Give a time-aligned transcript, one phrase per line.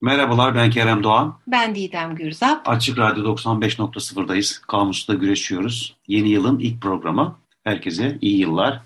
[0.00, 1.38] Merhabalar ben Kerem Doğan.
[1.46, 2.68] Ben Didem Gürzap.
[2.68, 4.60] Açık Radyo 95.0'dayız.
[4.60, 5.96] Kamus'ta güreşiyoruz.
[6.08, 7.38] Yeni yılın ilk programı.
[7.64, 8.80] Herkese iyi yıllar.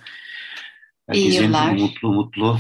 [1.09, 1.73] Herkesin iyi yıllar.
[1.73, 2.59] mutlu mutlu,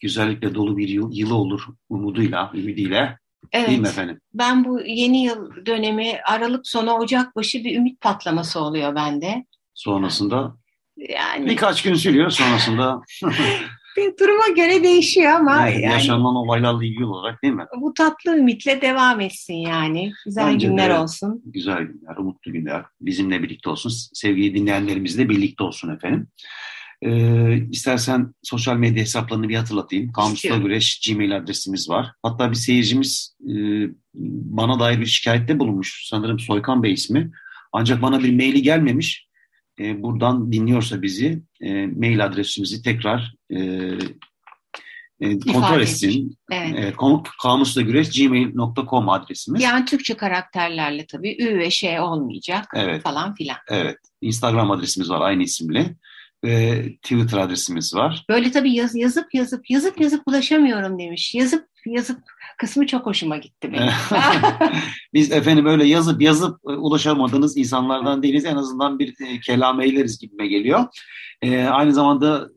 [0.00, 3.18] güzellikle dolu bir yıl, yılı olur umuduyla, ümidiyle.
[3.52, 3.68] Evet.
[3.68, 4.20] Değil mi efendim?
[4.34, 9.46] Ben bu yeni yıl dönemi Aralık sonu Ocak başı bir ümit patlaması oluyor bende.
[9.74, 10.56] Sonrasında
[10.96, 13.00] yani birkaç gün sürüyor sonrasında
[13.96, 17.64] duruma göre değişiyor ama evet, yani, yaşanan olaylarla ilgili olarak değil mi?
[17.80, 20.12] Bu tatlı ümitle devam etsin yani.
[20.24, 21.42] Güzel Bence günler de, olsun.
[21.44, 22.84] Güzel günler, umutlu günler.
[23.00, 23.92] Bizimle birlikte olsun.
[24.12, 26.28] Sevgili dinleyenlerimizle birlikte olsun efendim.
[27.02, 30.12] Ee, istersen sosyal medya hesaplarını bir hatırlatayım.
[30.12, 32.12] Kamusla Güreş Gmail adresimiz var.
[32.22, 33.52] Hatta bir seyircimiz e,
[34.14, 36.06] bana dair bir şikayette bulunmuş.
[36.08, 37.30] Sanırım Soykan Bey ismi.
[37.72, 39.28] Ancak bana bir maili gelmemiş
[39.80, 43.58] e, buradan dinliyorsa bizi e, mail adresimizi tekrar e,
[45.20, 46.36] e, kontrol etsin.
[46.52, 46.74] Evet.
[46.76, 46.94] evet
[47.42, 49.62] kamusla güreş gmail.com adresimiz.
[49.62, 53.02] Yani Türkçe karakterlerle tabii ü ve şey olmayacak evet.
[53.02, 53.56] falan filan.
[53.68, 53.98] Evet.
[54.20, 55.96] Instagram adresimiz var aynı isimli.
[57.02, 58.24] Twitter adresimiz var.
[58.28, 61.34] Böyle tabii yaz, yazıp yazıp yazıp yazıp ulaşamıyorum demiş.
[61.34, 62.18] Yazıp yazıp
[62.58, 63.92] kısmı çok hoşuma gitti benim.
[65.14, 68.44] Biz efendim öyle yazıp yazıp e, ulaşamadığınız insanlardan değiliz.
[68.44, 70.84] En azından bir e, kelam eyleriz gibime geliyor.
[71.42, 72.48] Ee, aynı zamanda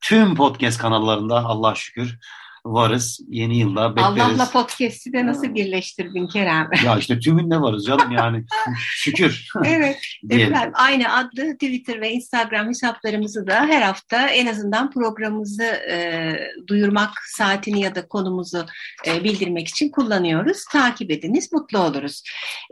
[0.00, 2.18] tüm podcast kanallarında Allah şükür
[2.66, 3.20] varız.
[3.28, 4.22] Yeni yılda bekleriz.
[4.22, 6.70] Allah'la podcast'i de nasıl birleştirdin Kerem?
[6.84, 8.44] ya işte tümünde varız canım yani.
[8.78, 9.48] Şükür.
[9.64, 9.98] evet.
[10.30, 16.34] Efendim, aynı adlı Twitter ve Instagram hesaplarımızı da her hafta en azından programımızı e,
[16.66, 18.66] duyurmak saatini ya da konumuzu
[19.06, 20.64] e, bildirmek için kullanıyoruz.
[20.72, 22.22] Takip ediniz, mutlu oluruz.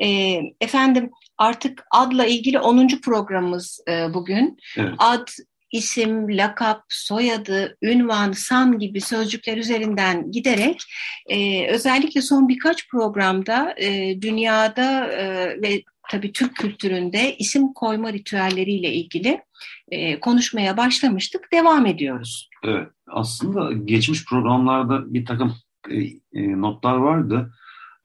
[0.03, 2.89] E, efendim artık adla ilgili 10.
[2.89, 4.59] programımız e, bugün.
[4.77, 4.95] Evet.
[4.99, 5.29] Ad
[5.73, 10.83] isim, lakap, soyadı, ünvan, san gibi sözcükler üzerinden giderek
[11.27, 18.93] e, özellikle son birkaç programda e, dünyada e, ve tabii Türk kültüründe isim koyma ritüelleriyle
[18.93, 19.41] ilgili
[19.89, 21.53] e, konuşmaya başlamıştık.
[21.53, 22.51] Devam ediyoruz.
[22.65, 25.55] Evet, aslında geçmiş programlarda bir takım
[25.91, 25.97] e,
[26.33, 27.53] e, notlar vardı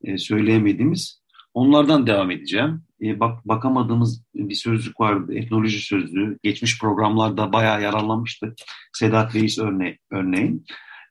[0.03, 1.22] e, söyleyemediğimiz.
[1.53, 5.34] Onlardan devam edeceğim e, bak, bakamadığımız bir sözcük vardı.
[5.36, 6.40] Etnoloji sözlüğü.
[6.44, 8.56] Geçmiş programlarda bayağı yararlanmıştı.
[8.94, 10.66] Sedat Reis örne örneğin.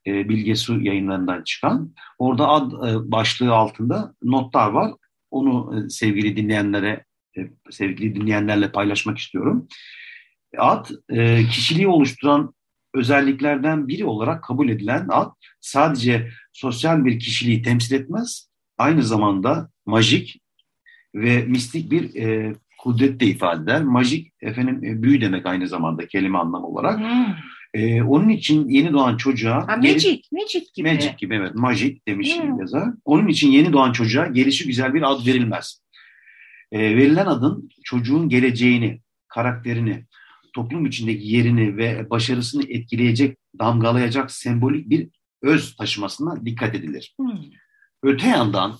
[0.06, 1.94] E, Bilge Su yayınlarından çıkan.
[2.18, 4.92] Orada ad e, başlığı altında notlar var.
[5.30, 7.04] Onu e, sevgili dinleyenlere
[7.38, 7.40] e,
[7.70, 9.68] sevgili dinleyenlerle paylaşmak istiyorum.
[10.58, 12.54] Ad e, kişiliği oluşturan
[12.94, 15.30] özelliklerden biri olarak kabul edilen ad
[15.60, 18.48] sadece sosyal bir kişiliği temsil etmez.
[18.78, 20.40] Aynı zamanda majik,
[21.14, 23.82] ve mistik bir e, kudret de ifade eder.
[23.82, 26.98] Majik efendim e, büyü demek aynı zamanda kelime anlamı olarak.
[26.98, 27.34] Hmm.
[27.74, 29.68] E, onun için yeni doğan çocuğa...
[29.68, 30.92] Ha, magic, magic gibi.
[30.92, 32.60] Magic gibi evet, magic demiş hmm.
[32.60, 32.88] yazar.
[33.04, 35.82] Onun için yeni doğan çocuğa gelişi güzel bir ad verilmez.
[36.72, 40.04] E, verilen adın çocuğun geleceğini, karakterini,
[40.54, 45.08] toplum içindeki yerini ve başarısını etkileyecek, damgalayacak sembolik bir
[45.42, 47.14] öz taşımasına dikkat edilir.
[47.18, 47.38] Hmm.
[48.02, 48.78] Öte yandan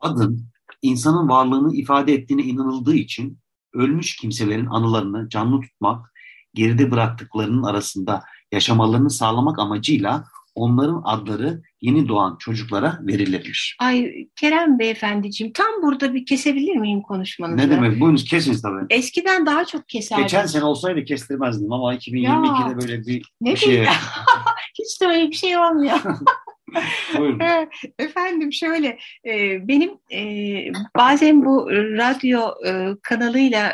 [0.00, 0.48] adın
[0.86, 3.38] insanın varlığını ifade ettiğine inanıldığı için
[3.74, 6.12] ölmüş kimselerin anılarını canlı tutmak,
[6.54, 10.24] geride bıraktıklarının arasında yaşamalarını sağlamak amacıyla
[10.54, 13.76] onların adları yeni doğan çocuklara verilirmiş.
[13.80, 17.56] Ay Kerem Beyefendiciğim tam burada bir kesebilir miyim konuşmanızı?
[17.56, 18.00] Ne demek?
[18.00, 18.86] Buyurunuz kesiniz tabii.
[18.90, 20.24] Eskiden daha çok keserdim.
[20.24, 23.86] Geçen sene olsaydı kestirmezdim ama 2022'de ya, böyle bir, ne bir şey.
[24.78, 26.00] Hiç de öyle bir şey olmuyor.
[27.98, 33.72] Efendim şöyle e, benim e, bazen bu radyo e, kanalıyla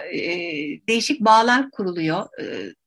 [0.88, 2.26] değişik bağlar kuruluyor.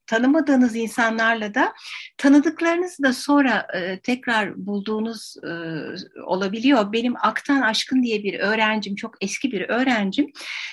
[0.08, 1.74] Tanımadığınız insanlarla da
[2.18, 5.52] tanıdıklarınızı da sonra e, tekrar bulduğunuz e,
[6.22, 6.94] olabiliyor.
[6.94, 10.32] Benim Aktan Aşkın diye bir öğrencim, çok eski bir öğrencim,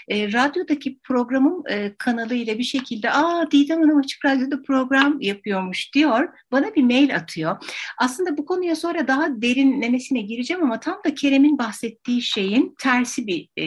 [0.09, 6.29] e, radyodaki programım e, kanalıyla bir şekilde ''Aa Didem Hanım Açık Radyo'da program yapıyormuş.'' diyor.
[6.53, 7.57] Bana bir mail atıyor.
[7.99, 13.49] Aslında bu konuya sonra daha derinlemesine gireceğim ama tam da Kerem'in bahsettiği şeyin tersi bir
[13.59, 13.67] e,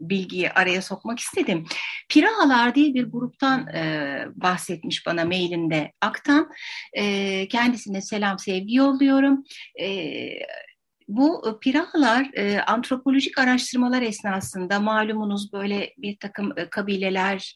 [0.00, 1.66] bilgiyi araya sokmak istedim.
[2.08, 6.50] Pirahalar diye bir gruptan e, bahsetmiş bana mailinde Aktan.
[6.92, 9.44] E, kendisine selam sevgi yolluyorum.
[9.80, 10.28] E,
[11.08, 17.54] bu pirahalar e, antropolojik araştırmalar esnasında malumunuz böyle bir takım kabileler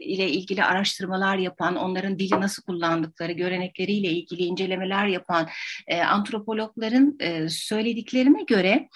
[0.00, 5.48] ile ilgili araştırmalar yapan, onların dili nasıl kullandıkları, görenekleriyle ilgili incelemeler yapan
[6.06, 7.18] antropologların
[7.48, 8.88] söylediklerine göre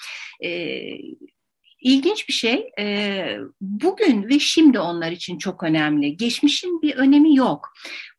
[1.84, 3.26] İlginç bir şey, e,
[3.60, 6.16] bugün ve şimdi onlar için çok önemli.
[6.16, 7.72] Geçmişin bir önemi yok.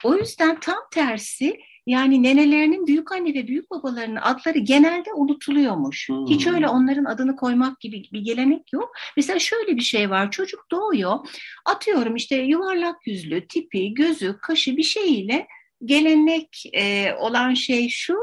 [0.03, 6.09] O yüzden tam tersi yani nenelerinin büyük anne ve büyük babalarının adları genelde unutuluyormuş.
[6.09, 6.27] Hmm.
[6.27, 8.91] Hiç öyle onların adını koymak gibi bir gelenek yok.
[9.17, 10.31] Mesela şöyle bir şey var.
[10.31, 11.19] Çocuk doğuyor.
[11.65, 15.47] Atıyorum işte yuvarlak yüzlü, tipi, gözü, kaşı bir şeyiyle
[15.85, 18.17] gelenek e, olan şey şu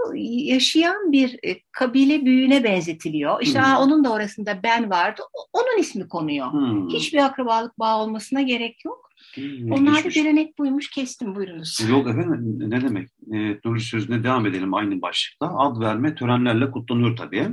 [0.45, 3.43] yaşayan bir e, kabile büyüğüne benzetiliyor.
[3.43, 3.67] İşte hmm.
[3.67, 5.23] Aa, onun da orasında ben vardı.
[5.53, 6.53] Onun ismi konuyor.
[6.53, 6.89] Hmm.
[6.89, 9.13] Hiçbir akrabalık bağı olmasına gerek yok.
[9.35, 11.81] Hmm, Onlar da gelenek buymuş kestim buyurunuz.
[11.91, 13.09] Yok efendim ne demek?
[13.35, 15.47] E, Nuri sözüne devam edelim aynı başlıkta.
[15.59, 17.49] Ad verme törenlerle kutlanıyor tabii.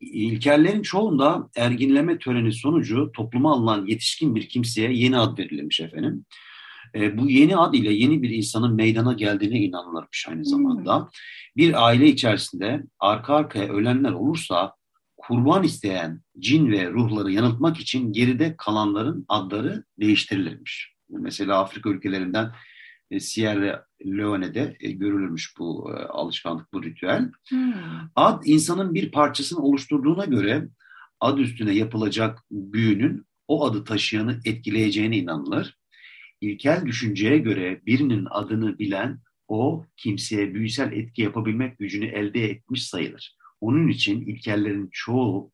[0.00, 6.24] İlkellerin çoğunda erginleme töreni sonucu topluma alınan yetişkin bir kimseye yeni ad verilmiş efendim.
[6.94, 10.98] E, bu yeni ad ile yeni bir insanın meydana geldiğine inanılırmış aynı zamanda.
[10.98, 11.08] Hmm.
[11.56, 14.74] Bir aile içerisinde arka arkaya ölenler olursa
[15.16, 20.94] kurban isteyen cin ve ruhları yanıltmak için geride kalanların adları değiştirilirmiş.
[21.10, 22.52] Mesela Afrika ülkelerinden
[23.10, 27.30] e, Sierra Leone'de e, görülürmüş bu e, alışkanlık, bu ritüel.
[27.48, 27.74] Hmm.
[28.16, 30.68] Ad insanın bir parçasını oluşturduğuna göre
[31.20, 35.76] ad üstüne yapılacak büyünün o adı taşıyanı etkileyeceğine inanılır.
[36.42, 39.18] İlkel düşünceye göre birinin adını bilen
[39.48, 43.36] o kimseye büyüsel etki yapabilmek gücünü elde etmiş sayılır.
[43.60, 45.52] Onun için ilkellerin çoğu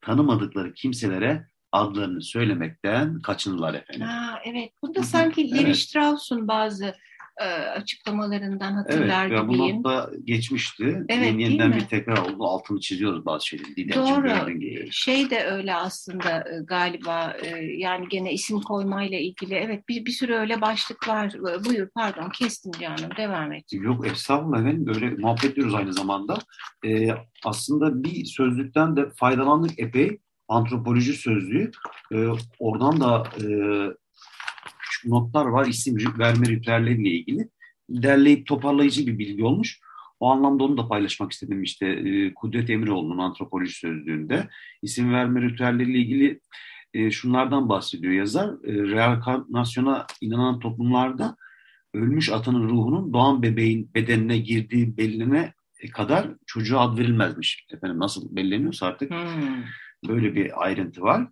[0.00, 4.06] tanımadıkları kimselere adlarını söylemekten kaçınırlar efendim.
[4.06, 4.72] Ha, evet.
[4.82, 5.76] Bunda sanki Levi evet.
[5.76, 6.94] Strauss'un bazı
[7.40, 9.62] e, açıklamalarından hatırlar evet, gibiyim.
[9.62, 11.04] Evet, bu notta geçmişti.
[11.08, 12.44] Evet, Yeni, yeniden bir tekrar oldu.
[12.44, 13.94] Altını çiziyoruz bazı şeyleri.
[13.94, 14.90] Doğru.
[14.90, 19.54] Şey de öyle aslında e, galiba e, yani gene isim koymayla ilgili.
[19.54, 21.32] Evet bir, bir sürü öyle başlık var.
[21.64, 23.64] Buyur pardon kestim canım devam et.
[23.72, 26.38] Yok estağfurullah efendim böyle muhabbet ediyoruz aynı zamanda.
[26.86, 27.08] Ee,
[27.44, 31.70] aslında bir sözlükten de faydalandık epey antropoloji sözlüğü.
[32.12, 32.26] E,
[32.58, 33.46] oradan da e,
[35.04, 37.48] notlar var isim verme ritüelleriyle ilgili.
[37.90, 39.80] Derleyip toparlayıcı bir bilgi olmuş.
[40.20, 44.48] O anlamda onu da paylaşmak istedim işte e, Kudret Emiroğlu'nun antropoloji sözlüğünde.
[44.82, 46.40] isim verme ritüelleriyle ilgili
[46.94, 48.48] e, şunlardan bahsediyor yazar.
[48.48, 51.36] E, reenkarnasyona inanan toplumlarda
[51.94, 55.52] ölmüş atanın ruhunun doğan bebeğin bedenine girdiği belirlene
[55.92, 57.66] kadar çocuğa ad verilmezmiş.
[57.72, 59.10] Efendim nasıl belleniyorsa artık.
[59.10, 59.64] Hmm.
[60.08, 61.28] Böyle bir ayrıntı var.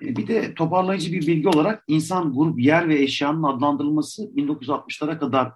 [0.00, 5.52] Bir de toparlayıcı bir bilgi olarak insan, grup, yer ve eşyanın adlandırılması 1960'lara kadar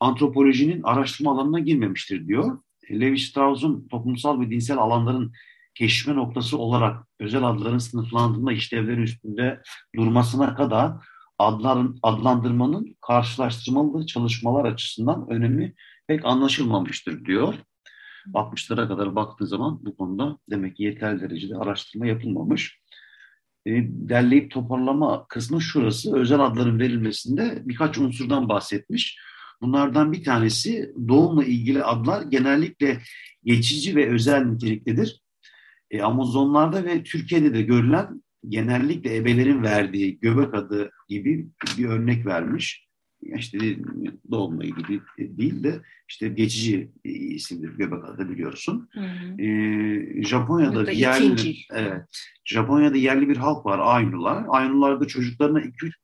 [0.00, 2.58] antropolojinin araştırma alanına girmemiştir diyor.
[2.90, 5.32] Levi Strauss'un toplumsal ve dinsel alanların
[5.74, 9.62] keşfe noktası olarak özel adların sınıflandırma işlevleri üstünde
[9.96, 10.92] durmasına kadar
[11.38, 15.74] adların adlandırmanın karşılaştırmalı çalışmalar açısından önemi
[16.06, 17.54] pek anlaşılmamıştır diyor.
[18.34, 22.80] 60'lara kadar baktığı zaman bu konuda demek ki yeterli derecede araştırma yapılmamış.
[23.66, 26.16] E, derleyip toparlama kısmı şurası.
[26.16, 29.18] Özel adların verilmesinde birkaç unsurdan bahsetmiş.
[29.62, 33.00] Bunlardan bir tanesi doğumla ilgili adlar genellikle
[33.44, 35.20] geçici ve özel niteliktedir.
[35.90, 41.48] E, Amazonlarda ve Türkiye'de de görülen genellikle ebelerin verdiği göbek adı gibi
[41.78, 42.89] bir örnek vermiş
[43.22, 43.58] işte
[44.30, 48.88] doğumla ilgili değil de işte geçici isimdir göbek adı biliyorsun.
[48.92, 49.42] Hı hı.
[49.42, 52.02] Ee, Japonya'da yerli evet,
[52.44, 54.44] Japonya'da yerli bir halk var Aynular.
[54.48, 55.94] Aynular da çocuklarına iki üç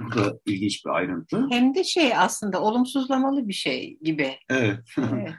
[0.00, 1.46] bu da ilginç bir ayrıntı.
[1.50, 4.36] Hem de şey aslında olumsuzlamalı bir şey gibi.
[4.50, 4.78] Evet.
[4.98, 5.34] evet.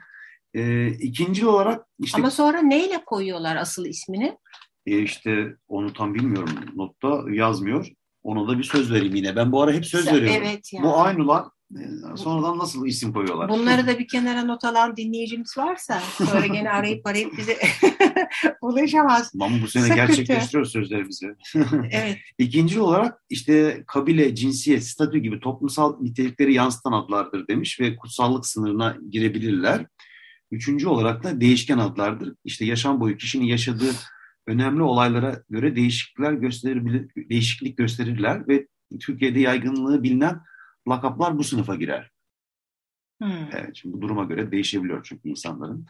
[0.54, 4.38] ee, ikinci olarak işte Ama sonra neyle koyuyorlar asıl ismini?
[4.86, 6.50] E işte onu tam bilmiyorum.
[6.74, 7.92] Notta yazmıyor.
[8.22, 9.36] Ona da bir söz vereyim yine.
[9.36, 10.42] Ben bu ara hep söz veriyorum.
[10.44, 10.84] Evet yani.
[10.84, 11.44] Bu aynular
[11.76, 13.48] Ee, sonradan nasıl isim koyuyorlar?
[13.48, 17.58] Bunları da bir kenara not alan dinleyicimiz varsa sonra gene arayıp arayıp bize
[18.62, 19.32] ulaşamaz.
[19.40, 20.06] Ama bu sene Sakıntı.
[20.06, 21.26] gerçekleştiriyoruz sözlerimizi.
[21.92, 22.18] Evet.
[22.38, 28.96] İkinci olarak işte kabile, cinsiyet, statü gibi toplumsal nitelikleri yansıtan adlardır demiş ve kutsallık sınırına
[29.10, 29.86] girebilirler.
[30.50, 32.34] Üçüncü olarak da değişken adlardır.
[32.44, 33.92] İşte yaşam boyu kişinin yaşadığı
[34.48, 38.68] önemli olaylara göre değişiklikler gösterebilir, değişiklik gösterirler ve
[39.00, 40.40] Türkiye'de yaygınlığı bilinen
[40.88, 42.10] lakaplar bu sınıfa girer.
[43.22, 43.48] Hmm.
[43.52, 45.86] Evet, şimdi bu duruma göre değişebiliyor çünkü insanların.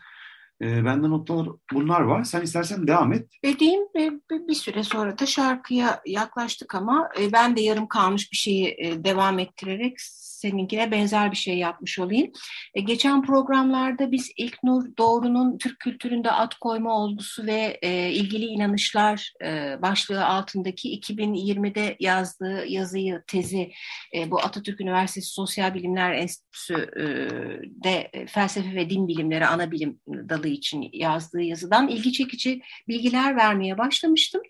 [0.62, 2.24] Ee, bende notlar bunlar var.
[2.24, 3.28] Sen istersen devam et.
[3.44, 4.10] Dediğim e,
[4.48, 9.04] bir süre sonra da şarkıya yaklaştık ama e, ben de yarım kalmış bir şeyi e,
[9.04, 12.32] devam ettirerek seninkine benzer bir şey yapmış olayım.
[12.74, 19.32] E, Geçen programlarda biz İlknur Doğru'nun Türk kültüründe at koyma olgusu ve e, ilgili inanışlar
[19.44, 23.70] e, başlığı altındaki 2020'de yazdığı yazıyı, tezi
[24.16, 30.47] e, bu Atatürk Üniversitesi Sosyal Bilimler Enstitüsü'de e, felsefe ve din bilimleri ana bilim dalı
[30.48, 34.42] için yazdığı yazıdan ilgi çekici bilgiler vermeye başlamıştım.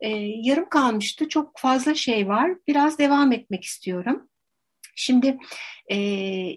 [0.00, 0.08] E,
[0.42, 1.28] yarım kalmıştı.
[1.28, 2.50] Çok fazla şey var.
[2.68, 4.28] Biraz devam etmek istiyorum.
[5.00, 5.38] Şimdi
[5.88, 5.96] e,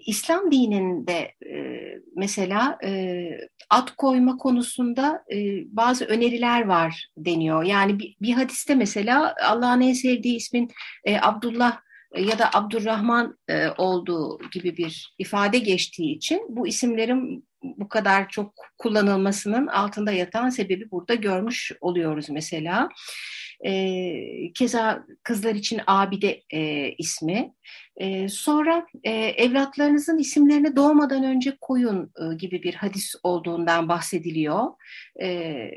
[0.05, 1.81] İslam dininde e,
[2.15, 3.29] mesela e,
[3.69, 7.63] at koyma konusunda e, bazı öneriler var deniyor.
[7.63, 10.71] Yani bir, bir hadiste mesela Allah'ın en sevdiği ismin
[11.05, 11.79] e, Abdullah
[12.17, 18.53] ya da Abdurrahman e, olduğu gibi bir ifade geçtiği için bu isimlerin bu kadar çok
[18.77, 22.89] kullanılmasının altında yatan sebebi burada görmüş oluyoruz mesela.
[23.65, 27.53] E, keza kızlar için Abide e, ismi.
[27.97, 34.67] E, sonra e, evlatlarınızın isimlerini doğmadan önce koyun e, gibi bir hadis olduğundan bahsediliyor.
[35.21, 35.69] E,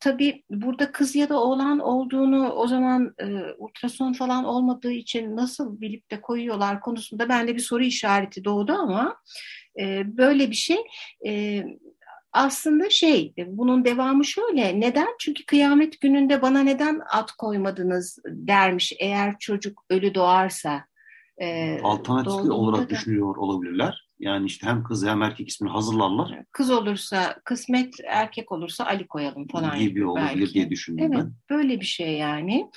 [0.00, 3.26] tabii burada kız ya da oğlan olduğunu o zaman e,
[3.58, 9.16] ultrason falan olmadığı için nasıl bilip de koyuyorlar konusunda bende bir soru işareti doğdu ama
[9.80, 10.78] e, böyle bir şey
[11.26, 11.64] e,
[12.32, 19.38] aslında şey bunun devamı şöyle neden çünkü kıyamet gününde bana neden at koymadınız dermiş eğer
[19.38, 20.84] çocuk ölü doğarsa
[21.38, 24.08] e, alternatifli olarak da, düşünüyor olabilirler.
[24.18, 26.38] Yani işte hem kız hem erkek ismini hazırlarlar.
[26.52, 29.78] Kız olursa kısmet, erkek olursa Ali koyalım falan.
[29.78, 30.54] Gibi olabilir belki.
[30.54, 31.32] diye düşündüm evet, ben.
[31.50, 32.70] Böyle bir şey yani.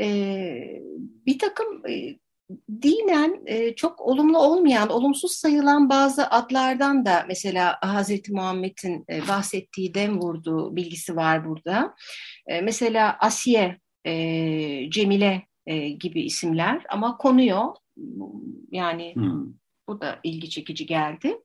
[0.00, 0.80] Ee,
[1.26, 1.82] bir takım
[2.82, 9.94] dinen e, çok olumlu olmayan, olumsuz sayılan bazı adlardan da mesela Hazreti Muhammed'in e, bahsettiği
[9.94, 11.94] dem vurduğu bilgisi var burada.
[12.46, 17.64] E, mesela Asiye, e, Cemile e, gibi isimler ama konuyor.
[18.70, 19.46] Yani hmm.
[19.88, 21.38] bu da ilgi çekici geldi.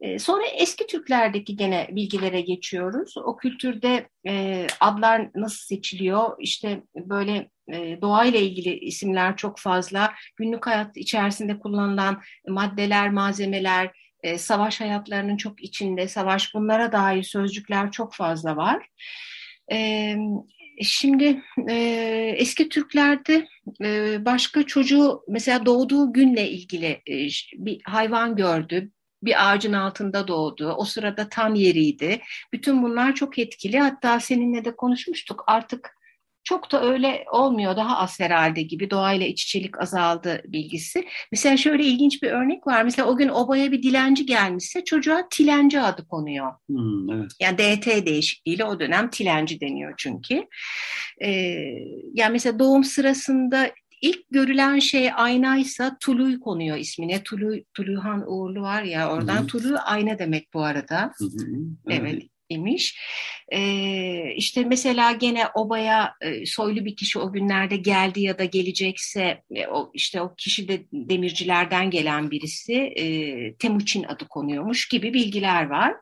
[0.00, 3.14] E, sonra eski Türklerdeki gene bilgilere geçiyoruz.
[3.16, 6.36] O kültürde e, adlar nasıl seçiliyor?
[6.38, 10.14] İşte böyle e, doğayla ilgili isimler çok fazla.
[10.36, 13.90] Günlük hayat içerisinde kullanılan maddeler, malzemeler,
[14.22, 18.86] e, savaş hayatlarının çok içinde, savaş bunlara dair sözcükler çok fazla var.
[19.72, 20.16] E,
[20.82, 21.74] şimdi e,
[22.38, 23.46] eski Türklerde
[24.24, 27.02] başka çocuğu mesela doğduğu günle ilgili
[27.54, 28.90] bir hayvan gördü,
[29.22, 30.72] bir ağacın altında doğdu.
[30.72, 32.20] O sırada tam yeriydi.
[32.52, 33.78] Bütün bunlar çok etkili.
[33.78, 35.44] Hatta seninle de konuşmuştuk.
[35.46, 35.96] Artık
[36.46, 37.76] çok da öyle olmuyor.
[37.76, 41.04] Daha az herhalde gibi doğayla iç içelik azaldı bilgisi.
[41.32, 42.82] Mesela şöyle ilginç bir örnek var.
[42.82, 46.52] Mesela o gün obaya bir dilenci gelmişse çocuğa tilenci adı konuyor.
[46.66, 47.30] Hmm, evet.
[47.40, 50.46] Yani DT değişikliğiyle o dönem tilenci deniyor çünkü.
[51.20, 51.30] Ee,
[52.14, 53.70] yani mesela doğum sırasında
[54.02, 57.22] ilk görülen şey aynaysa Tuluy konuyor ismine.
[57.22, 59.38] Tuluy, Tuluyhan Uğurlu var ya oradan.
[59.38, 59.46] Hı-hı.
[59.46, 61.12] Tuluy ayna demek bu arada.
[61.18, 61.56] Hı-hı.
[61.88, 62.00] Evet.
[62.14, 62.98] evet imiş.
[63.52, 69.42] Ee, işte mesela gene obaya e, soylu bir kişi o günlerde geldi ya da gelecekse
[69.54, 75.66] e, o işte o kişi de demircilerden gelen birisi e, Temuçin adı konuyormuş gibi bilgiler
[75.66, 75.94] var.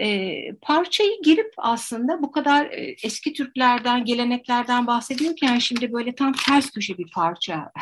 [0.00, 6.70] E, parçayı girip aslında bu kadar e, eski Türklerden, geleneklerden bahsediyorken şimdi böyle tam ters
[6.70, 7.72] köşe bir parça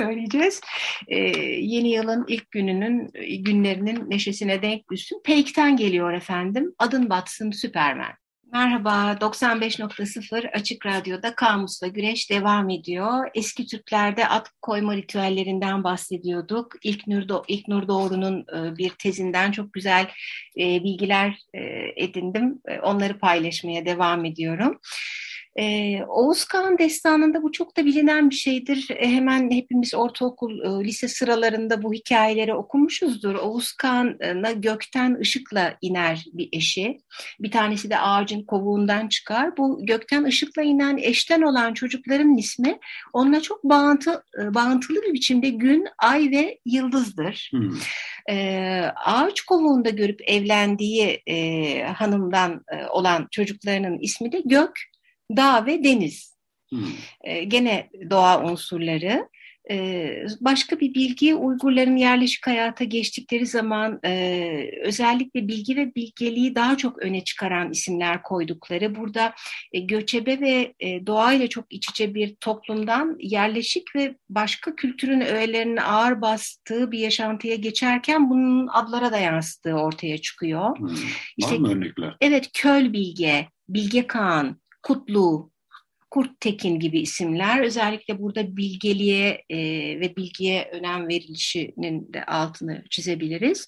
[0.00, 0.60] söyleyeceğiz.
[1.08, 1.18] Ee,
[1.60, 3.10] yeni yılın ilk gününün
[3.44, 5.20] günlerinin neşesine denk düşsün.
[5.24, 6.74] Peyk'ten geliyor efendim.
[6.78, 8.12] Adın batsın Süpermen.
[8.52, 13.30] Merhaba, 95.0 Açık Radyo'da Kamus'la Güreş devam ediyor.
[13.34, 16.72] Eski Türklerde at koyma ritüellerinden bahsediyorduk.
[16.82, 20.10] İlk Nur, Do İlk Nur Doğru'nun e, bir tezinden çok güzel
[20.58, 21.60] e, bilgiler e,
[22.04, 22.60] edindim.
[22.82, 24.80] Onları paylaşmaya devam ediyorum.
[25.60, 28.88] Ee, Oğuz Kağan destanında bu çok da bilinen bir şeydir.
[28.90, 33.34] E, hemen hepimiz ortaokul, e, lise sıralarında bu hikayeleri okumuşuzdur.
[33.34, 36.98] Oğuz Kağan'a gökten ışıkla iner bir eşi.
[37.40, 39.56] Bir tanesi de ağacın kovuğundan çıkar.
[39.56, 42.78] Bu gökten ışıkla inen eşten olan çocukların ismi
[43.12, 47.50] onunla çok bağıntı, e, bağıntılı bir biçimde gün, ay ve yıldızdır.
[47.50, 47.70] Hmm.
[48.30, 54.80] Ee, ağaç kovuğunda görüp evlendiği e, hanımdan e, olan çocuklarının ismi de Gök,
[55.36, 56.36] Dağ ve Deniz.
[56.68, 56.86] Hmm.
[57.24, 59.28] E, gene doğa unsurları.
[59.70, 60.08] E,
[60.40, 66.98] başka bir bilgi Uygurların yerleşik hayata geçtikleri zaman e, özellikle bilgi ve bilgeliği daha çok
[66.98, 68.94] öne çıkaran isimler koydukları.
[68.94, 69.34] Burada
[69.72, 75.76] e, göçebe ve e, doğayla çok iç içe bir toplumdan yerleşik ve başka kültürün öğelerinin
[75.76, 80.78] ağır bastığı bir yaşantıya geçerken bunun adlara da yansıdığı ortaya çıkıyor.
[80.78, 80.88] Hmm.
[81.36, 82.16] İşte, Var mı örnekler?
[82.20, 85.50] Evet, Köl Bilge, Bilge Kağan, Kutlu,
[86.10, 89.58] Kurt Tekin gibi isimler özellikle burada bilgeliğe e,
[90.00, 93.66] ve bilgiye önem verilişinin de altını çizebiliriz.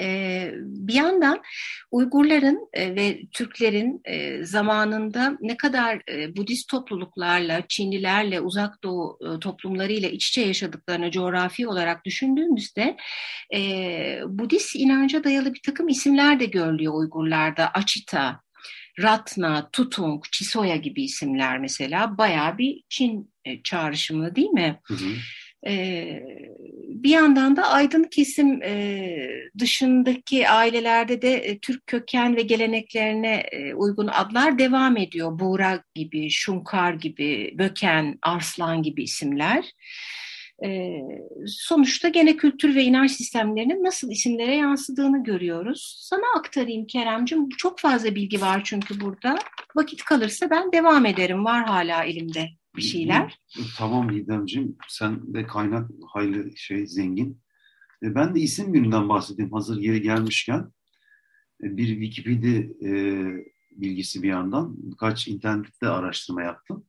[0.00, 1.42] E, bir yandan
[1.90, 9.40] Uygurların e, ve Türklerin e, zamanında ne kadar e, Budist topluluklarla, Çinlilerle, Uzak Doğu e,
[9.40, 12.96] toplumlarıyla iç içe yaşadıklarını coğrafi olarak düşündüğümüzde
[13.54, 13.58] e,
[14.26, 17.70] Budist inanca dayalı bir takım isimler de görülüyor Uygurlarda.
[17.74, 18.43] Açita,
[19.02, 24.80] Ratna, Tutung, Chisoya gibi isimler mesela bayağı bir Çin e, çağrışımı değil mi?
[24.84, 25.14] Hı hı.
[25.66, 26.22] Ee,
[26.88, 29.16] bir yandan da aydın kesim e,
[29.58, 35.38] dışındaki ailelerde de e, Türk köken ve geleneklerine e, uygun adlar devam ediyor.
[35.38, 39.72] Buğra gibi, Şunkar gibi, Böken, Arslan gibi isimler.
[40.64, 41.00] E,
[41.46, 45.96] sonuçta gene kültür ve inanç sistemlerinin nasıl isimlere yansıdığını görüyoruz.
[46.00, 47.48] Sana aktarayım Keremcim.
[47.48, 49.38] Çok fazla bilgi var çünkü burada.
[49.76, 51.44] Vakit kalırsa ben devam ederim.
[51.44, 53.38] Var hala elimde bir şeyler.
[53.78, 54.76] Tamam İdemciğim.
[54.88, 57.40] Sen de kaynak hayli şey zengin.
[58.02, 60.72] E, ben de isim gününden bahsedeyim hazır yeri gelmişken.
[61.62, 62.92] E, bir Wikipedia e,
[63.70, 64.74] bilgisi bir yandan.
[64.76, 66.86] Birkaç internette araştırma yaptım.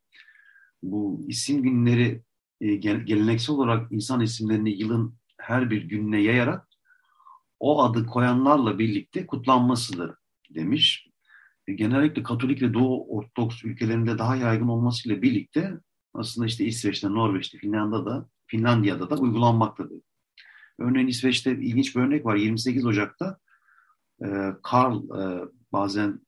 [0.84, 2.22] Bu isim günleri
[2.66, 6.68] e, geleneksel olarak insan isimlerini yılın her bir gününe yayarak
[7.60, 10.16] o adı koyanlarla birlikte kutlanmasıdır
[10.50, 11.08] demiş.
[11.68, 15.74] E, genellikle Katolik ve Doğu Ortodoks ülkelerinde daha yaygın olmasıyla birlikte
[16.14, 20.02] aslında işte İsveç'te, Norveç'te, Finlandiya'da, Finlandiya'da da uygulanmaktadır.
[20.80, 22.36] Örneğin İsveç'te ilginç bir örnek var.
[22.36, 23.40] 28 Ocak'ta
[24.26, 24.28] e,
[24.64, 26.20] Karl e, bazen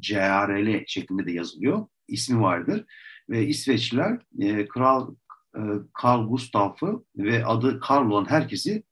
[0.00, 1.86] CRL şeklinde de yazılıyor.
[2.08, 2.84] İsmi vardır.
[3.30, 5.14] Ve İsveçliler e, Kral
[5.56, 5.60] e,
[6.04, 8.82] Carl Gustav'ı ve adı Karl olan herkesi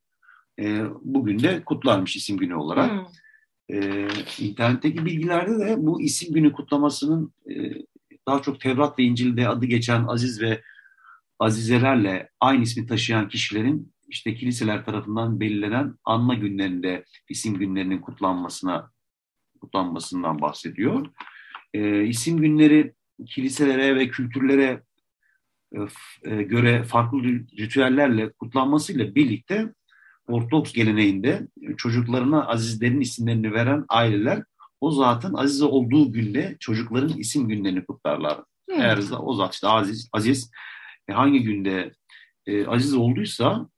[0.58, 2.90] e, bugün de kutlarmış isim günü olarak.
[2.90, 3.06] Hmm.
[3.76, 7.54] E, internetteki bilgilerde de bu isim günü kutlamasının e,
[8.28, 10.62] daha çok Tevrat ve İncil'de adı geçen Aziz ve
[11.38, 18.90] Azizelerle aynı ismi taşıyan kişilerin işte kiliseler tarafından belirlenen anma günlerinde isim günlerinin kutlanmasına
[19.60, 21.06] kutlanmasından bahsediyor.
[21.74, 22.94] E, isim günleri
[23.26, 24.82] kiliselere ve kültürlere
[26.24, 27.22] göre farklı
[27.58, 29.72] ritüellerle kutlanmasıyla birlikte
[30.28, 34.42] Ortodoks geleneğinde çocuklarına azizlerin isimlerini veren aileler
[34.80, 38.40] o zatın aziz olduğu günde çocukların isim günlerini kutlarlar.
[38.70, 38.80] Hmm.
[38.80, 40.50] Eğer o zat işte aziz, aziz
[41.08, 41.92] e, hangi günde
[42.46, 43.68] e, aziz olduysa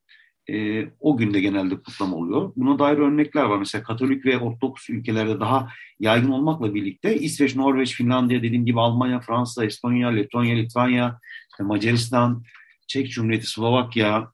[0.49, 2.51] e, o günde genelde kutlama oluyor.
[2.55, 3.57] Buna dair örnekler var.
[3.57, 5.67] Mesela Katolik ve Ortodoks ülkelerde daha
[5.99, 11.19] yaygın olmakla birlikte İsveç, Norveç, Finlandiya dediğim gibi Almanya, Fransa, Estonya, Letonya, Litvanya,
[11.63, 12.43] Macaristan,
[12.87, 14.31] Çek Cumhuriyeti, Slovakya,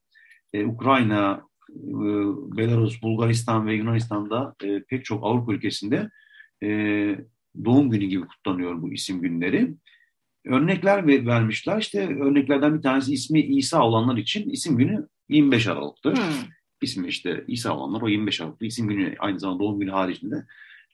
[0.54, 1.76] e, Ukrayna, e,
[2.58, 6.10] Belarus, Bulgaristan ve Yunanistan'da e, pek çok Avrupa ülkesinde
[6.64, 6.68] e,
[7.66, 9.74] doğum günü gibi kutlanıyor bu isim günleri.
[10.46, 11.78] Örnekler vermişler.
[11.78, 16.18] İşte örneklerden bir tanesi ismi İsa olanlar için isim günü 25 Aralık'tır.
[16.18, 16.24] Hmm.
[16.82, 20.46] İsmi işte İsa olanlar o 25 Aralık'ta isim günü aynı zamanda doğum günü haricinde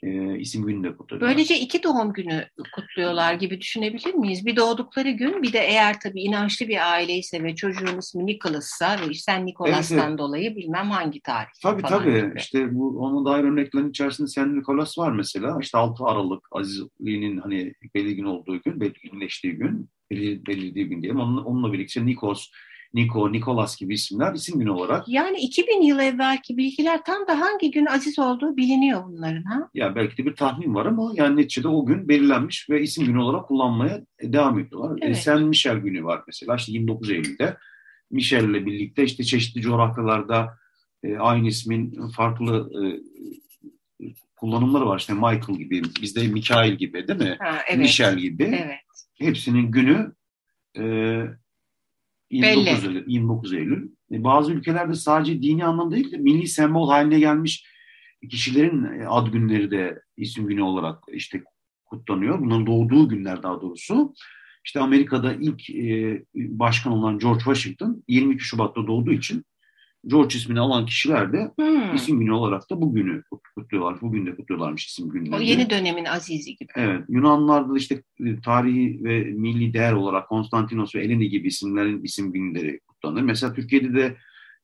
[0.04, 1.30] e, isim günü de kutluyorlar.
[1.30, 4.46] Böylece iki doğum günü kutluyorlar gibi düşünebilir miyiz?
[4.46, 9.14] Bir doğdukları gün bir de eğer tabii inançlı bir aileyse ve çocuğun ismi Nicholas'sa ve
[9.14, 10.20] sen Nicholas'tan evet, evet.
[10.20, 11.50] dolayı bilmem hangi tarih.
[11.64, 12.10] Tabii tabii.
[12.10, 12.34] Gibi.
[12.38, 15.58] İşte bu onun dair örneklerin içerisinde sen Nicholas var mesela.
[15.62, 21.20] İşte 6 Aralık Azizliğinin hani belirgin olduğu gün, belirginleştiği gün, belirlediği gün diyelim.
[21.20, 22.50] Onunla, onunla birlikte Nikos,
[22.93, 25.08] Niko, Nikolas gibi isimler isim günü olarak.
[25.08, 29.69] Yani 2000 yıl evvelki bilgiler tam da hangi gün aziz olduğu biliniyor bunların ha?
[29.73, 33.19] Ya belki de bir tahmin var ama yani neticede o gün belirlenmiş ve isim günü
[33.19, 34.97] olarak kullanmaya devam ediyorlar.
[34.97, 35.17] E, evet.
[35.17, 37.58] E, Sen Michel günü var mesela işte 29 Eylül'de.
[38.12, 40.58] Michel ile birlikte işte çeşitli coğrafyalarda
[41.04, 42.82] e, aynı ismin farklı e,
[44.36, 44.99] kullanımları var.
[44.99, 47.38] İşte Michael gibi, bizde Mikail gibi değil mi?
[47.39, 47.80] Ha, evet.
[47.80, 48.43] Michel gibi.
[48.43, 48.80] Evet.
[49.19, 50.12] hepsinin günü
[50.78, 50.84] e,
[52.32, 53.04] 29 Eylül.
[53.08, 53.89] 29 Eylül.
[54.12, 57.65] E, bazı ülkelerde sadece dini anlamda değil de milli sembol haline gelmiş
[58.30, 61.44] kişilerin e, ad günleri de isim günü olarak işte
[61.86, 62.39] kutlanıyor.
[62.39, 64.13] Bunların doğduğu günler daha doğrusu.
[64.65, 69.46] İşte Amerika'da ilk e, başkan olan George Washington 22 Şubat'ta doğduğu için
[70.08, 71.96] George ismini alan kişiler de hmm.
[71.96, 73.24] isim günü olarak da bugünü
[73.56, 74.02] kutluyorlar.
[74.02, 75.36] Bugün de kutluyorlarmış isim günlerini.
[75.36, 76.72] O yeni dönemin azizi gibi.
[76.76, 77.04] Evet.
[77.10, 82.80] Yunanlarda işte e, tarihi ve milli değer olarak Konstantinos ve Eleni gibi isimlerin isim günleri
[82.88, 83.22] kutlanır.
[83.22, 84.18] Mesela Türkiye'de de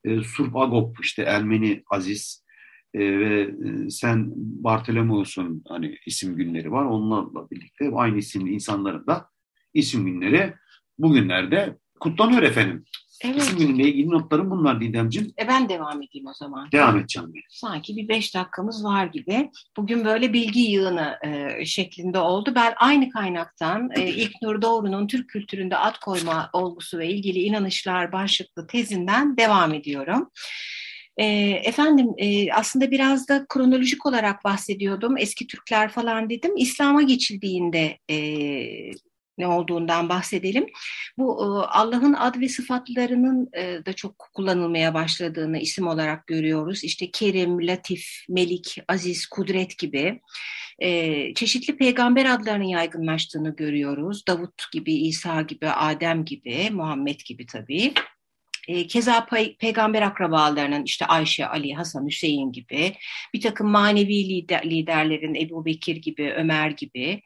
[0.03, 2.45] e, Surp Agop işte Ermeni Aziz
[2.93, 6.85] e, ve e, sen Bartolomeos'un hani isim günleri var.
[6.85, 9.29] Onlarla birlikte aynı isimli insanların da
[9.73, 10.53] isim günleri
[10.99, 12.85] bugünlerde kutlanıyor efendim.
[13.21, 13.41] Evet.
[13.41, 15.33] İsim günüyle ilgili notlarım bunlar Didemciğim.
[15.39, 16.71] E ben devam edeyim o zaman.
[16.71, 17.33] Devam et canım.
[17.49, 19.51] Sanki bir beş dakikamız var gibi.
[19.77, 22.51] Bugün böyle bilgi yığını e, şeklinde oldu.
[22.55, 28.67] Ben aynı kaynaktan e, İlknur Doğru'nun Türk kültüründe at koyma olgusu ve ilgili inanışlar başlıklı
[28.67, 30.31] tezinden devam ediyorum.
[31.17, 31.25] E,
[31.63, 35.17] efendim e, aslında biraz da kronolojik olarak bahsediyordum.
[35.17, 36.57] Eski Türkler falan dedim.
[36.57, 38.15] İslam'a geçildiğinde e,
[39.37, 40.65] ne olduğundan bahsedelim.
[41.17, 46.83] Bu e, Allah'ın ad ve sıfatlarının e, da çok kullanılmaya başladığını isim olarak görüyoruz.
[46.83, 50.21] İşte Kerim, Latif, Melik, Aziz, Kudret gibi
[50.79, 54.27] e, çeşitli peygamber adlarının yaygınlaştığını görüyoruz.
[54.27, 57.93] Davut gibi, İsa gibi, Adem gibi, Muhammed gibi tabii.
[58.67, 62.93] E, keza pey peygamber akrabalarının işte Ayşe, Ali, Hasan, Hüseyin gibi
[63.33, 67.21] bir takım manevi lider, liderlerin Ebu Bekir gibi, Ömer gibi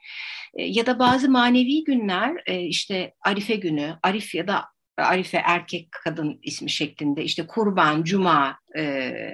[0.53, 4.65] e, ya da bazı manevi günler e, işte Arife günü, Arif ya da
[4.97, 8.83] Arife erkek kadın ismi şeklinde işte Kurban, Cuma, e,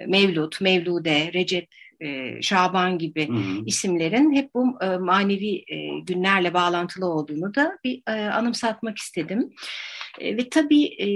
[0.07, 1.67] Mevlut, Mevlude, Recep,
[2.01, 3.63] e, Şaban gibi hı hı.
[3.65, 9.53] isimlerin hep bu e, manevi e, günlerle bağlantılı olduğunu da bir e, anımsatmak istedim.
[10.19, 11.07] E, ve tabii e,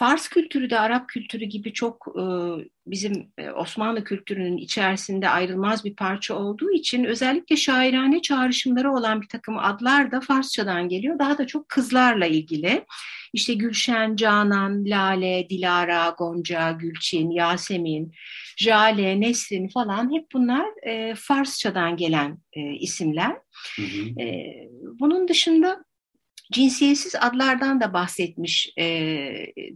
[0.00, 2.22] Fars kültürü de Arap kültürü gibi çok e,
[2.86, 9.28] bizim e, Osmanlı kültürünün içerisinde ayrılmaz bir parça olduğu için özellikle şairane çağrışımları olan bir
[9.28, 11.18] takım adlar da Farsçadan geliyor.
[11.18, 12.84] Daha da çok kızlarla ilgili.
[13.32, 18.12] İşte Gülşen, Canan, Lale, Dilara, Gonca, Gülçin, Yasemin,
[18.56, 23.36] Jale, Nesrin falan hep bunlar e, Farsçadan gelen e, isimler.
[23.76, 24.20] Hı hı.
[24.22, 24.54] E,
[25.00, 25.84] bunun dışında
[26.50, 28.84] cinsiyetsiz adlardan da bahsetmiş e,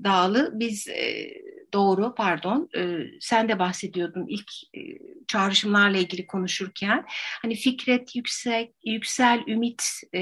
[0.04, 0.50] Dağlı.
[0.54, 1.30] Biz e,
[1.72, 4.80] doğru pardon e, sen de bahsediyordun ilk e,
[5.28, 7.04] çağrışımlarla ilgili konuşurken.
[7.42, 9.84] Hani Fikret, Yüksek, Yüksel, Ümit,
[10.14, 10.20] e,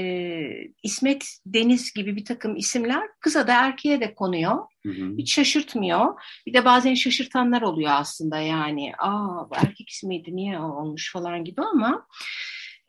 [0.83, 4.57] İsmet, Deniz gibi bir takım isimler kıza da erkeğe de konuyor.
[4.85, 5.17] Hı hı.
[5.17, 6.21] Hiç şaşırtmıyor.
[6.45, 8.91] Bir de bazen şaşırtanlar oluyor aslında yani.
[8.99, 12.07] Aa bu erkek ismiydi niye olmuş falan gibi ama...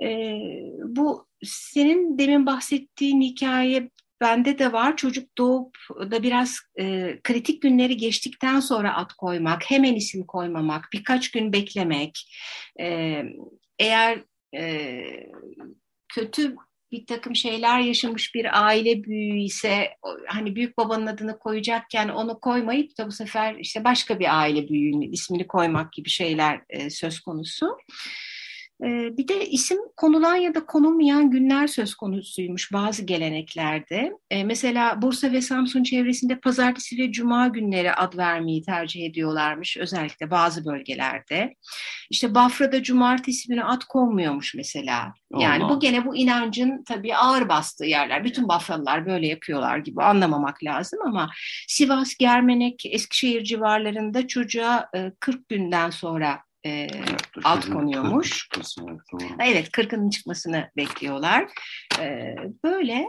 [0.04, 0.38] E,
[0.84, 3.90] bu senin demin bahsettiğin hikaye
[4.20, 4.96] bende de var.
[4.96, 5.76] Çocuk doğup
[6.10, 12.34] da biraz e, kritik günleri geçtikten sonra at koymak, hemen isim koymamak, birkaç gün beklemek.
[12.80, 13.18] E,
[13.78, 14.24] eğer
[14.56, 15.04] e,
[16.08, 16.56] kötü
[16.92, 19.90] bir takım şeyler yaşamış bir aile büyüğü ise
[20.26, 25.12] hani büyük babanın adını koyacakken onu koymayıp da bu sefer işte başka bir aile büyüğünün
[25.12, 27.66] ismini koymak gibi şeyler e, söz konusu.
[27.66, 28.33] Ee,
[28.88, 34.12] bir de isim konulan ya da konulmayan günler söz konusuymuş bazı geleneklerde.
[34.30, 40.30] Ee, mesela Bursa ve Samsun çevresinde pazartesi ve cuma günleri ad vermeyi tercih ediyorlarmış özellikle
[40.30, 41.54] bazı bölgelerde.
[42.10, 45.14] İşte Bafra'da cumartesi günü ad konmuyormuş mesela.
[45.38, 45.74] Yani Allah.
[45.74, 48.24] bu gene bu inancın tabii ağır bastığı yerler.
[48.24, 51.30] Bütün Bafralılar böyle yapıyorlar gibi anlamamak lazım ama
[51.68, 56.88] Sivas, Germenek, Eskişehir civarlarında çocuğa 40 e, günden sonra e,
[57.44, 58.48] alt konuyormuş.
[59.40, 61.48] Evet, kırkının çıkmasını bekliyorlar.
[62.00, 63.08] E, böyle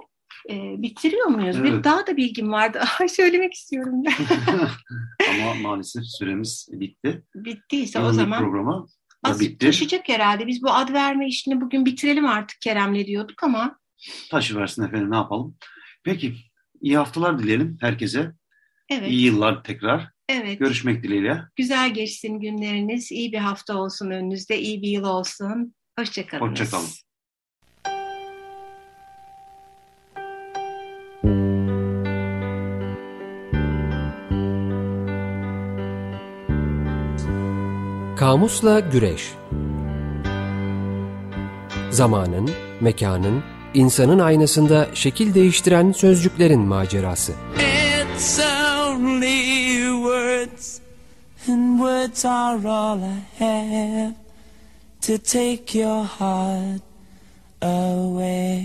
[0.50, 1.56] e, bitiriyor muyuz?
[1.60, 1.74] Evet.
[1.74, 2.82] Bir daha da bilgim vardı.
[3.00, 4.14] Ay söylemek istiyorum ben.
[5.42, 7.24] Ama maalesef süremiz bitti.
[7.36, 8.88] Bittiyse o zaman programa
[9.24, 9.66] az bitti.
[9.66, 10.48] taşıyacak herhalde.
[10.48, 13.80] Biz bu ad verme işini bugün bitirelim artık Kerem'le diyorduk ama.
[14.32, 15.58] Taşı versin efendim ne yapalım.
[16.04, 16.36] Peki
[16.82, 18.32] iyi haftalar dileyelim herkese.
[18.90, 19.12] Evet.
[19.12, 20.15] İyi yıllar tekrar.
[20.30, 20.60] Evet.
[20.60, 21.42] Görüşmek dileğiyle.
[21.56, 23.12] Güzel geçsin günleriniz.
[23.12, 24.60] İyi bir hafta olsun önünüzde.
[24.60, 25.76] iyi bir yıl olsun.
[26.00, 26.50] Hoşçakalın.
[26.50, 26.88] Hoşçakalın.
[38.18, 39.34] Kamusla Güreş
[41.92, 47.34] Zamanın, mekanın, insanın aynasında şekil değiştiren sözcüklerin macerası.
[48.18, 50.80] It's only words,
[51.48, 54.16] and words are all I have
[55.02, 56.82] to take your heart
[57.62, 58.62] away.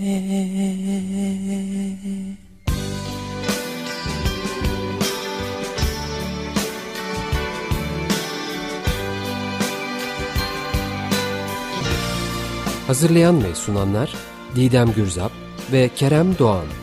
[12.87, 14.13] Hazırlayan ve sunanlar
[14.55, 15.31] Didem Gürzap
[15.71, 16.80] ve Kerem Doğan.